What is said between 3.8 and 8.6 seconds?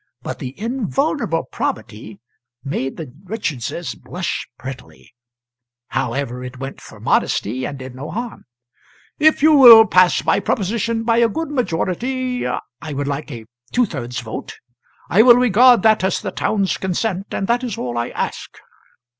blush prettily; however, it went for modesty, and did no harm.]